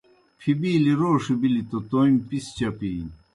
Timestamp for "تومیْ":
1.89-2.21